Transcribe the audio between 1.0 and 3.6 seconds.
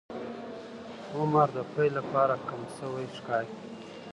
عمر د پیل لپاره کم شوی ښکاري.